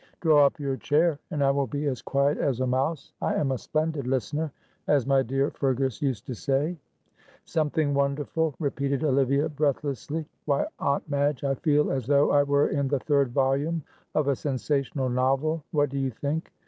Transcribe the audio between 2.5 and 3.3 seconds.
a mouse.